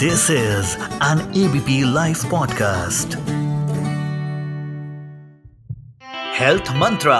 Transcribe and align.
This 0.00 0.30
is 0.30 0.76
an 1.00 1.20
ABP 1.34 1.84
Life 1.84 2.20
podcast. 2.24 3.14
Health 6.34 6.70
Mantra. 6.74 7.18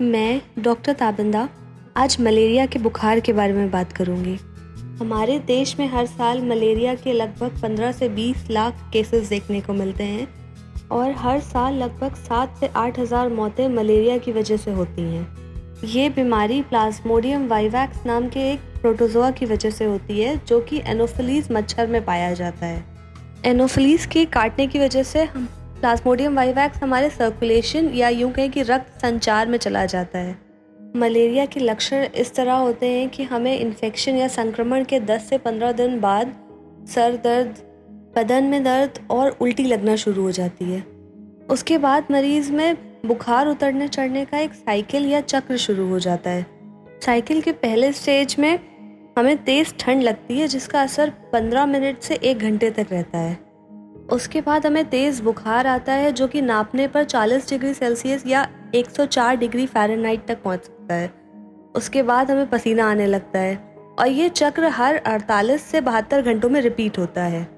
मैं 0.00 0.40
doctor 0.58 0.92
Tabinda 0.92 1.48
आज 1.96 2.16
malaria 2.20 2.66
के 2.66 2.78
बुखार 2.78 3.20
के 3.20 3.32
बारे 3.32 3.52
में 3.52 3.70
बात 3.70 3.92
करूँगी 3.92 4.38
हमारे 5.00 5.38
देश 5.46 5.78
में 5.78 5.86
हर 5.88 6.06
साल 6.06 6.42
मलेरिया 6.48 6.94
के 6.94 7.12
लगभग 7.12 7.60
15 7.60 7.92
से 7.98 8.08
20 8.16 8.50
लाख 8.50 8.88
केसेस 8.92 9.28
देखने 9.28 9.60
को 9.60 9.72
मिलते 9.72 10.04
हैं 10.04 10.28
और 10.92 11.12
हर 11.18 11.40
साल 11.40 11.74
लगभग 11.82 12.24
7 12.24 12.58
से 12.60 12.70
8 12.78 12.98
हज़ार 12.98 13.28
मौतें 13.34 13.68
मलेरिया 13.76 14.18
की 14.18 14.32
वजह 14.32 14.56
से 14.56 14.72
होती 14.72 15.02
हैं 15.02 15.39
ये 15.84 16.08
बीमारी 16.08 16.62
प्लाज्मोडियम 16.62 17.46
वाइवैक्स 17.48 18.04
नाम 18.06 18.28
के 18.28 18.40
एक 18.52 18.60
प्रोटोजोआ 18.80 19.30
की 19.30 19.46
वजह 19.46 19.70
से 19.70 19.84
होती 19.84 20.20
है, 20.20 20.36
जो 20.46 20.60
कि 20.60 20.82
एनोफिलीज 20.86 21.48
मच्छर 21.52 21.86
में 21.86 22.04
पाया 22.04 22.34
जाता 22.34 22.66
है। 22.66 22.84
एनोफिलीज 23.44 24.06
के 24.06 24.24
काटने 24.24 24.66
की 24.66 24.78
वजह 24.78 25.02
से 25.02 25.22
हम 25.24 25.46
प्लाज्मोडियम 25.80 26.36
वाइवैक्स 26.36 26.82
हमारे 26.82 27.10
सर्कुलेशन 27.10 27.88
या 27.88 28.08
यूँ 28.08 28.30
कहें 28.32 28.50
कि 28.50 28.62
रक्त 28.62 29.00
संचार 29.00 29.48
में 29.48 29.58
चला 29.58 29.86
जाता 29.86 30.18
है। 30.18 30.38
मलेरिया 30.96 31.46
के 31.46 31.60
लक्षण 31.60 32.04
इस 32.04 32.34
तरह 32.34 32.54
होते 32.54 32.90
हैं 32.90 33.08
कि 33.08 33.22
हमें 33.22 33.58
इन्फेक्शन 33.58 34.16
या 34.16 34.28
संक्रमण 34.28 34.84
के 34.84 35.00
10 35.00 35.28
से 35.28 35.38
15 35.38 35.72
दिन 35.72 36.00
बाद 36.00 36.34
सर 36.88 37.16
दर्द, 37.16 37.56
बदन 38.16 38.44
में 38.44 38.62
दर्द 38.64 38.98
और 39.10 39.36
उल्टी 39.40 39.64
लगना 39.64 39.96
शुरू 39.96 40.22
हो 40.22 40.30
जाती 40.30 40.64
है। 40.64 40.84
उसके 41.50 41.78
बाद 41.78 42.06
मरीज़ 42.10 42.52
में 42.52 42.89
बुखार 43.06 43.46
उतरने 43.46 43.88
चढ़ने 43.88 44.24
का 44.24 44.38
एक 44.38 44.54
साइकिल 44.54 45.06
या 45.06 45.20
चक्र 45.20 45.56
शुरू 45.56 45.88
हो 45.88 45.98
जाता 45.98 46.30
है। 46.30 46.46
साइकिल 47.06 47.40
के 47.40 47.52
पहले 47.52 47.92
स्टेज 47.92 48.36
में 48.38 48.58
हमें 49.18 49.44
तेज़ 49.44 49.74
ठंड 49.78 50.02
लगती 50.02 50.38
है, 50.40 50.48
जिसका 50.48 50.82
असर 50.82 51.10
15 51.10 51.66
मिनट 51.66 52.00
से 52.00 52.14
एक 52.14 52.38
घंटे 52.38 52.70
तक 52.70 52.86
रहता 52.90 53.18
है। 53.18 53.38
उसके 54.12 54.40
बाद 54.40 54.66
हमें 54.66 54.84
तेज़ 54.84 55.22
बुखार 55.22 55.66
आता 55.66 55.92
है, 55.92 56.12
जो 56.12 56.28
कि 56.28 56.42
नापने 56.42 56.88
पर 56.88 57.04
40 57.04 57.50
डिग्री 57.50 57.74
सेल्सियस 57.74 58.26
या 58.26 58.48
104 58.74 59.36
डिग्री 59.36 59.66
फ़ारेनहाइट 59.66 60.26
तक 60.26 60.42
पहुँच 60.42 60.64
सकता 60.64 60.94
है। 60.94 61.12
उसके 61.74 62.02
बाद 62.02 62.30
हमें 62.30 62.50
पसीना 62.50 62.90
आने 62.90 63.06
लगता 63.06 63.38
है, 63.38 63.56
और 63.98 64.08
ये 64.08 64.28
चक्र 64.28 64.64
हर 64.64 64.96
48 64.96 65.62
से 65.62 65.80
बहत्तर 65.80 66.22
घंटों 66.22 66.50
में 66.50 66.60
रिपीट 66.60 66.98
होता 66.98 67.24
है। 67.24 67.48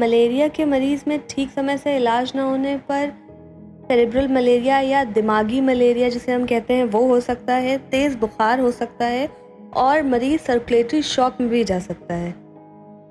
मलेरिया 0.00 0.48
के 0.48 0.64
मरीज़ 0.64 1.02
में 1.08 1.20
ठीक 1.30 1.50
समय 1.50 1.78
से 1.78 1.96
इलाज 1.96 2.32
न 2.36 2.38
होने 2.38 2.76
पर 2.76 3.27
सेरेब्रल 3.88 4.28
मलेरिया 4.28 4.78
या 4.80 5.02
दिमागी 5.04 5.60
मलेरिया 5.60 6.08
जिसे 6.08 6.32
हम 6.32 6.44
कहते 6.46 6.74
हैं, 6.74 6.84
वो 6.84 7.06
हो 7.06 7.20
सकता 7.20 7.54
है, 7.54 7.76
तेज़ 7.78 8.16
बुखार 8.16 8.60
हो 8.60 8.70
सकता 8.70 9.06
है 9.06 9.28
और 9.76 10.02
मरीज़ 10.02 10.40
सर्कुलेटरी 10.40 11.02
शॉक 11.02 11.40
में 11.40 11.48
भी 11.50 11.62
जा 11.64 11.78
सकता 11.78 12.14
है। 12.14 12.34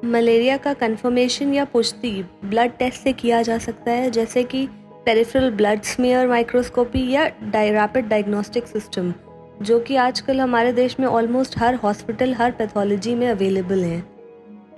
मलेरिया 0.06 0.58
का 0.58 0.73
कंफर्मेशन 0.73 1.53
या 1.53 1.66
पुष्टि 1.66 2.11
ब्लड 2.45 2.72
टेस्ट 2.72 3.02
से 3.02 3.14
किया 3.14 3.42
जा 3.42 3.58
सकता 3.58 3.92
है, 3.92 4.11
जैसे 4.11 4.44
कि 4.44 4.67
पेरिफेरल 5.06 5.50
ब्लड 5.52 5.81
स्मीयर 5.84 6.28
माइक्रोस्कोपी 6.28 7.09
या 7.12 7.25
रैपिड 7.25 8.08
डायग्नोस्टिक 8.08 8.67
सिस्टम 8.67 9.14
जो 9.62 9.80
कि 9.80 9.95
आजकल 9.95 10.41
हमारे 10.41 10.73
देश 10.73 11.00
में 11.00 11.08
ऑलमोस्ट 11.08 11.59
हर 11.59 11.75
हॉस्पिटल 11.75 12.34
हर 12.34 12.52
पैथोलॉजी 12.52 13.16
में 13.16 13.28
अवेलेबल 13.28 13.84
हैं। 13.84 14.03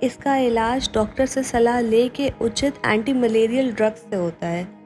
इसका 0.02 0.36
इलाज 0.38 0.90
डॉक्टर 0.94 1.26
से 1.26 1.42
सलाह 1.42 1.80
ले 1.80 2.08
के 2.08 2.32
उचित 2.40 2.74
एंटी 2.86 3.12
मलेरियल 3.12 3.72
ड्रग्स 3.72 4.00
से 4.00 4.16
होता 4.16 4.46
है। 4.46 4.79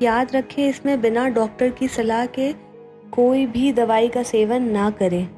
याद 0.00 0.34
रखें, 0.34 0.68
इसमें 0.68 1.00
बिना 1.00 1.28
डॉक्टर 1.28 1.70
की 1.70 1.88
सलाह 1.88 2.24
के 2.28 2.52
कोई 3.12 3.46
भी 3.46 3.72
दवाई 3.72 4.08
का 4.08 4.22
सेवन 4.22 4.70
ना 4.70 4.90
करें। 4.90 5.28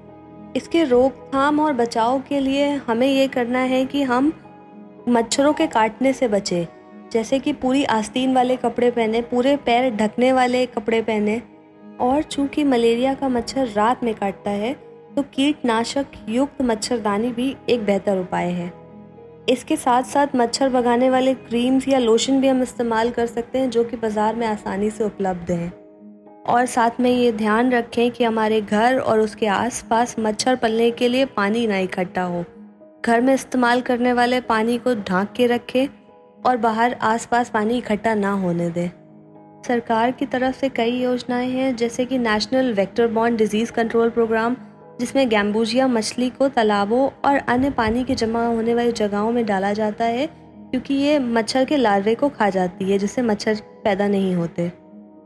इसके 0.56 0.82
रोकथाम 0.84 1.60
और 1.60 1.72
बचाव 1.72 2.20
के 2.28 2.40
लिए 2.40 2.68
हमें 2.86 3.06
ये 3.06 3.26
करना 3.28 3.58
है 3.60 3.84
कि 3.84 4.02
हम 4.02 4.32
मच्छरों 5.08 5.52
के 5.52 5.66
काटने 5.66 6.12
से 6.12 6.28
बचें। 6.28 6.66
जैसे 7.12 7.38
कि 7.38 7.52
पूरी 7.52 7.84
आस्तीन 7.84 8.34
वाले 8.34 8.56
कपड़े 8.56 8.90
पहने, 8.90 9.22
पूरे 9.22 9.56
पैर 9.56 9.90
ढकने 9.96 10.32
वाले 10.32 10.64
कपड़े 10.66 11.00
पहने 11.02 11.40
और 12.00 12.22
चूँकि 12.22 12.64
मलेरिया 12.64 13.14
का 13.14 13.28
मच्छर 13.28 13.68
रात 13.68 14.04
में 14.04 14.14
काटता 14.14 14.50
है 14.50 14.72
तो 15.16 15.22
कीटनाशक 15.34 16.06
युक्त 16.28 16.62
मच्छरदानी 16.62 17.30
भी 17.30 17.54
एक 17.68 17.84
बेहतर 17.84 18.18
उपाय 18.18 18.50
है। 18.50 18.81
इसके 19.48 19.76
साथ 19.76 20.02
साथ 20.02 20.26
मच्छर 20.36 20.68
भगाने 20.68 21.10
वाले 21.10 21.34
क्रीम्स 21.34 21.88
या 21.88 21.98
लोशन 21.98 22.40
भी 22.40 22.48
हम 22.48 22.62
इस्तेमाल 22.62 23.10
कर 23.10 23.26
सकते 23.26 23.58
हैं, 23.58 23.70
जो 23.70 23.84
कि 23.84 23.96
बाज़ार 23.96 24.36
में 24.36 24.46
आसानी 24.46 24.90
से 24.90 25.04
उपलब्ध 25.04 25.50
हैं। 25.50 25.72
और 26.42 26.66
साथ 26.66 26.90
में 27.00 27.10
ये 27.10 27.32
ध्यान 27.32 27.72
रखें 27.72 28.10
कि 28.10 28.24
हमारे 28.24 28.60
घर 28.60 28.98
और 28.98 29.20
उसके 29.20 29.46
आसपास 29.46 30.16
मच्छर 30.18 30.56
पलने 30.56 30.90
के 30.90 31.08
लिए 31.08 31.24
पानी 31.24 31.66
ना 31.66 31.78
इकट्ठा 31.78 32.22
हो। 32.22 32.44
घर 33.06 33.20
में 33.20 33.34
इस्तेमाल 33.34 33.80
करने 33.80 34.12
वाले 34.12 34.40
पानी 34.40 34.78
को 34.78 34.94
ढांक 34.94 35.32
के 35.32 35.46
रखें 35.46 35.86
और 36.46 36.56
बाहर 36.56 36.94
आसपास 37.02 37.50
पानी 37.50 37.78
इकट्ठा 37.78 38.14
ना 38.14 38.32
होने 38.32 38.70
दें। 38.70 38.90
सरकार 39.66 40.10
की 40.10 40.26
तरफ़ 40.26 40.56
से 40.56 40.68
कई 40.68 41.02
योजनाएँ 41.02 41.50
हैं, 41.50 41.76
जैसे 41.76 42.04
कि 42.04 42.18
national 42.18 42.72
vector 42.72 43.06
bond 43.06 43.38
disease 43.38 43.72
control 43.72 44.10
programme 44.10 44.56
जिसमें 45.00 45.28
गैम्बूजिया 45.28 45.86
मछली 45.88 46.28
को 46.30 46.48
तालाबों 46.48 47.08
और 47.24 47.36
अन्य 47.38 47.70
पानी 47.70 48.04
के 48.04 48.14
जमा 48.14 48.46
होने 48.46 48.74
वाली 48.74 48.92
जगहों 48.92 49.32
में 49.32 49.44
डाला 49.46 49.72
जाता 49.72 50.04
है, 50.04 50.26
क्योंकि 50.26 50.94
ये 50.94 51.18
मच्छर 51.18 51.64
के 51.64 51.76
लार्वे 51.76 52.14
को 52.14 52.28
खा 52.28 52.50
जाती 52.50 52.90
है, 52.90 52.98
जिससे 52.98 53.22
मच्छर 53.22 53.60
पैदा 53.84 54.08
नहीं 54.08 54.34
होते। 54.34 54.68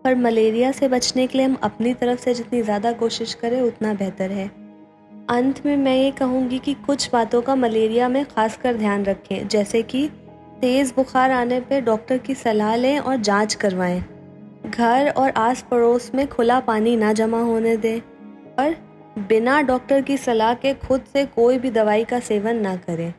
पर 0.05 0.15
मलेरिया 0.15 0.71
से 0.73 0.89
बचने 0.89 1.27
के 1.27 1.39
लिए 1.39 1.47
हम 1.47 1.57
अपनी 1.63 1.95
तरफ़ 1.95 2.21
से 2.21 2.35
जितनी 2.35 2.63
ज़्यादा 2.63 2.93
कोशिश 2.93 3.35
करें, 3.35 3.61
उतना 3.61 3.95
बेहतर 3.95 4.31
है। 4.31 4.51
अंत 5.31 5.65
में 5.67 5.77
मैं 5.77 5.97
ये 5.97 6.11
कहूँगी 6.11 6.59
कि 6.59 6.75
कुछ 6.87 7.09
बातों 7.13 7.43
का 7.43 7.55
मलेरिया 7.55 8.09
में 8.09 8.25
खासकर 8.25 8.77
ध्यान 8.77 9.05
रखें, 9.05 9.49
जैसे 9.49 9.83
कि 9.83 10.09
तेज़ 10.61 10.93
बुखार 10.97 11.31
आने 11.31 11.61
पर 11.61 11.81
डॉक्टर 11.81 12.19
की 12.19 12.35
सलाह 12.35 12.75
लें 12.77 12.99
और 12.99 13.17
जाँच 13.17 13.55
करवाएँ। 13.55 14.05
घर 14.67 15.09
और 15.11 15.31
आस 15.31 15.65
पड़ोस 15.71 16.11
में 16.15 16.27
खुला 16.27 16.59
पानी 16.61 16.97
ना 16.97 17.13
जमा 17.13 17.41
होने 17.41 17.77
दें 17.77 18.01
और 18.59 18.75
बिना 19.19 19.61
डॉक्टर 19.63 20.01
की 20.01 20.17
सलाह 20.17 20.55
के 20.55 20.73
खुद 20.75 21.05
से 21.13 21.25
कोई 21.27 21.59
भी 21.59 21.71
दवाई 21.71 22.05
का 22.05 22.19
सेवन 22.21 22.57
ना 22.57 22.77
करें। 22.77 23.13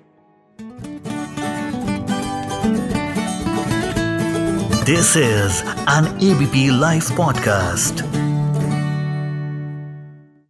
This 4.85 5.17
is 5.17 5.63
an 5.89 6.05
ABP 6.23 6.79
live 6.79 7.03
podcast 7.17 8.03